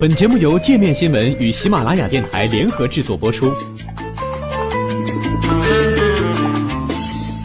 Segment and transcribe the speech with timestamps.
[0.00, 3.52] 本节目由界面新闻与喜马拉雅电台联合制作播出。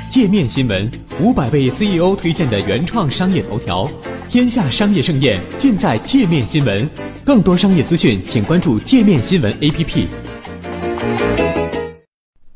[0.07, 0.87] 界面新闻
[1.19, 3.89] 五百位 CEO 推荐的原创商业头条，
[4.29, 6.87] 天下商业盛宴尽在界面新闻。
[7.25, 10.07] 更多商业资讯，请关注界面新闻 APP。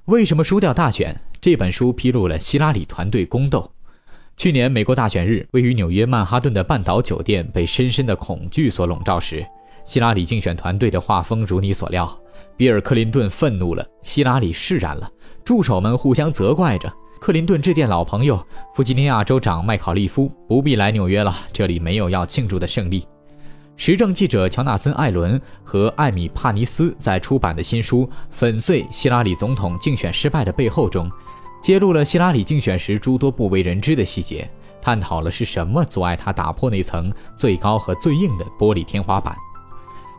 [0.05, 1.19] 为什么输掉大选？
[1.41, 3.71] 这本书披露了希拉里团队宫斗。
[4.35, 9.43] 去年美国大选日，位于纽约曼哈顿的半岛酒店被深深的恐惧所笼罩时。
[9.87, 12.13] 希拉里竞选团队的画风如你所料，
[12.57, 15.09] 比尔·克林顿愤怒了，希拉里释然了，
[15.45, 16.93] 助手们互相责怪着。
[17.21, 18.37] 克林顿致电老朋友
[18.75, 23.07] 弗吉尼亚州长麦考利夫，不必来纽约了，这里没有要庆祝的胜利。
[23.77, 31.09] 时政记者乔纳森·艾伦和艾米·帕尼斯在出版的新书《粉碎希拉里总统竞选失败的背后》中，
[31.63, 34.51] 揭露了希拉里竞选时诸多不为人知的细节，
[34.81, 39.33] 探讨了是什么阻碍他打破那层最高和最硬的玻璃天花板。《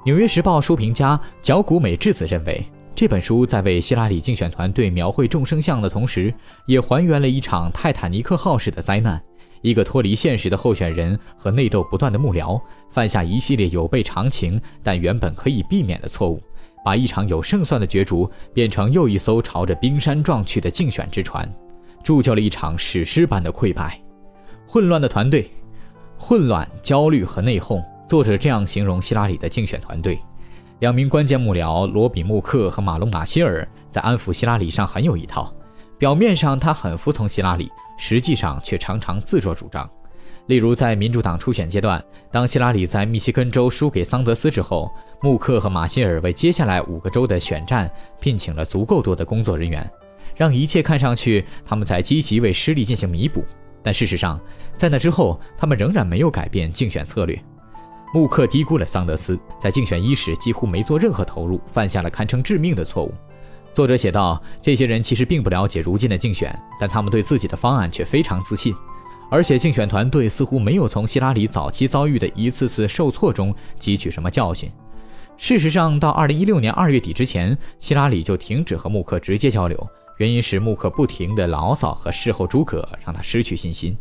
[0.08, 6.32] 纽约时报》书评家角谷美智子认为，这本书在为希拉里竞选团队描绘众生相的同时，
[6.64, 9.22] 也还原了一场泰坦尼克号式的灾难：
[9.60, 12.58] 一个脱离现实的候选人和内斗不断的幕僚，
[12.90, 16.42] 犯下一系列有悖常情但原本可以避免的错误，
[16.82, 21.46] 把一场有胜算的角逐变成又一艘朝着冰山撞去的竞选之船，
[22.02, 24.00] 铸就了一场史诗般的溃败。
[24.66, 25.50] 混乱的团队，
[26.16, 27.84] 混乱、焦虑和内讧。
[28.08, 30.18] 作者这样形容希拉里的竞选团队：
[30.78, 35.54] 两名关键幕僚罗比·穆克和马龙·马歇尔在安抚希拉里上很有一套。
[35.98, 39.86] 表面上他很服从希拉里，实际上却常常自作主张。
[40.46, 49.86] 例如，在民主党初选阶段，当希拉里在密西根州输给桑德斯之后，穆克和马歇尔为接下来五个州的选战聘请了足够多的工作人员，
[50.34, 53.44] 让一切看上去他们在积极为失利进行弥补。
[53.82, 54.40] 但事实上，
[54.78, 57.38] 在那之后，他们仍然没有改变竞选策略。
[58.14, 63.12] 穆克低估了桑德斯，在竞选伊始几乎没做任何投入，犯下了堪称致命的错误。
[63.74, 68.74] 作者写道：“这些人其实并不了解如今的竞选，但他们对自己的方案却非常自信，
[69.30, 74.70] 而且竞选团队似乎没有从希拉里早期遭遇的一次次受挫中汲取什么教训。
[75.36, 79.86] 事实上，到2016年2月底之前，希拉里就停止和穆克直接交流，
[80.16, 83.96] 原因是穆克不停的牢骚和事后诸葛，让他失去信心。”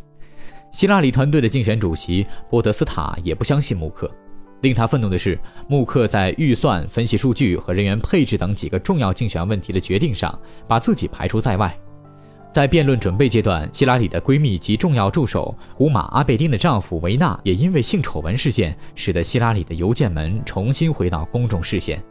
[0.72, 4.10] 希拉里团队的竞选主席波德斯塔也不相信穆克。
[4.62, 11.78] 令他愤怒的是，穆克在预算、分析数据和人员配置等几个重要竞选问题的决定上，把自己排除在外。
[12.52, 22.04] 在辩论准备阶段，希拉里的闺蜜及重要助手胡马·阿贝丁的丈夫维纳也因为性丑闻事件，使得希拉里的邮件门重新回到公众视线。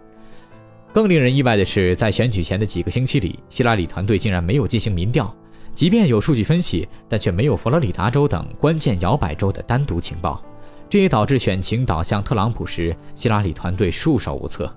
[0.93, 5.35] 更令人意外的是，在选举前的几个星期里，希拉里团队竟然没有进行民调。
[5.77, 10.43] 即便有数据分析，但却没有佛罗里达州等关键摇摆州的单独情报，
[10.89, 14.75] 这也导致选情导向特朗普时，希拉里团队束手无策。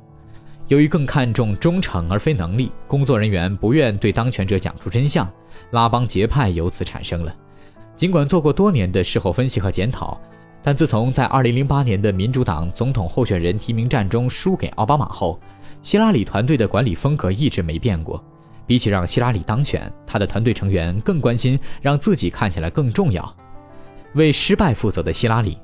[0.68, 5.26] 由于更看重忠诚而非能力，工作人员不愿对当权者讲出真相，
[5.72, 7.34] 拉帮结派由此产生了。
[7.96, 10.20] 尽管做过多年的事后分析和检讨，
[10.62, 15.40] 但自从在2008年的民主党总统候选人提名战中输给奥巴马后，
[15.82, 18.22] 希拉里团队的管理风格一直没变过。
[18.70, 23.36] 比起让希拉里当选，他的团队成员更关心让自己看起来更重要。
[24.14, 25.58] 为失败负责的希拉里，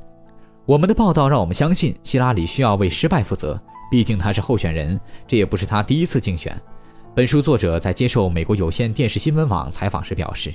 [0.65, 3.61] 我们的报道让我们相信希拉里需要为失败负责，
[3.91, 6.59] 毕竟他是候选人，这也不是他第一次竞选。
[7.13, 10.51] 本书作者在接受美国有线电视新闻网采访时表示，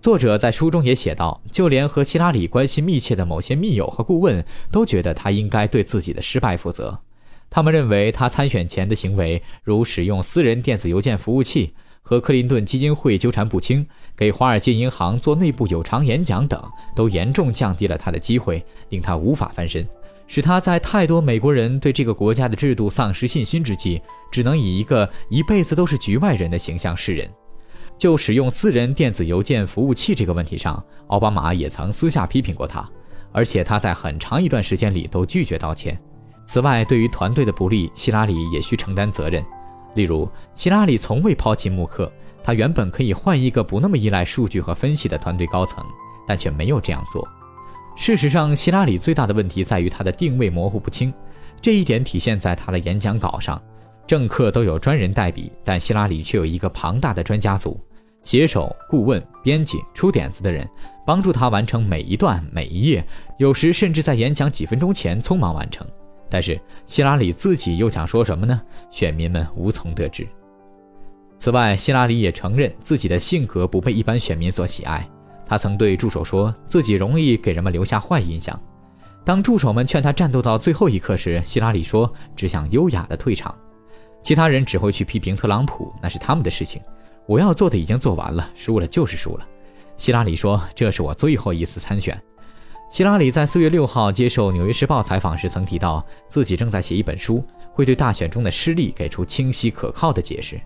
[0.00, 6.98] 作者在书中也写道，就连和希拉里关系密切的某些密友和顾问都觉得他应该对自己的失败负责。
[7.48, 13.86] 他们认为他参选前的行为，如使用私人电子邮件服务器、和克林顿基金会纠缠不清、
[14.16, 16.62] 给华尔街银行做内部有偿演讲等，
[16.94, 19.86] 都严重降低了他的机会，令他无法翻身，
[20.26, 27.30] 使他在太多美国人对这个国家的制度丧失信心之际，只能以一个一辈子都是局外人的形象示人。
[27.96, 32.86] 就使用私人电子邮件服务器这个问题上，奥巴马也曾私下批评过他，
[33.32, 35.98] 而且他在很长一段时间里都拒绝道歉。
[36.46, 39.44] 此外，对于团队的不利，希拉里也需承担责任。
[39.94, 42.10] 例如，希拉里从未抛弃穆克，
[42.42, 45.84] 他原本可以换一个不那么依赖数据和分析的团队高层，
[46.26, 47.26] 但却没有这样做。
[47.96, 51.12] 事实上，希拉里最大的问题在于他的定位模糊不清，
[51.60, 53.60] 这一点体现在他的演讲稿上。
[54.06, 57.80] 政客都有专人代笔，但希拉里却有一个庞大的专家组，
[58.22, 60.68] 写手、顾问、编辑、出点子的人，
[61.04, 63.04] 帮助他完成每一段、每一页，
[63.38, 65.84] 有时甚至在演讲几分钟前匆忙完成。
[66.36, 68.60] 但是希拉里自己又想说什么呢？
[68.90, 70.28] 选民们无从得知。
[71.38, 75.08] 此外，希拉里也承认自己的性格不被一般选民所喜爱。
[75.46, 78.60] 他曾对助手说自己容易给人们留下坏印象。
[79.24, 83.54] 当助手们劝他战斗到最后一刻时，希拉里说：“只想优雅地退场。”
[84.22, 86.82] 其他人只会去批评特朗普，那是他们的事情。
[87.24, 89.48] 我要做的已经做完了，输了就是输了。
[89.96, 92.22] 希拉里说：“这是我最后一次参选。”
[92.88, 100.58] 希拉里在四月六号接受《纽约时报》采访时曾提到，自己正在写一本书，会对大选中的失利给出清晰可靠的解释。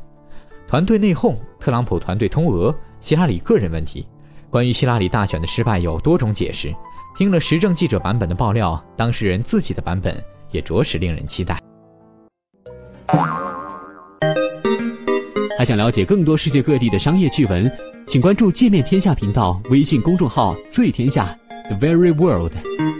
[0.69, 4.06] 团队内讧，特朗普团队通俄，希拉里个人问题。
[4.50, 6.75] 关于希拉里大选的失败有多种解释。
[7.17, 11.58] 听了时政记者版本的爆料，当事人自己的版本也着实令人期待。
[15.58, 17.70] 还想了解更多世界各地的商业趣闻，
[18.06, 21.37] 请关注“界面天下”频道微信公众号“最天下
[21.70, 23.00] The Very World”。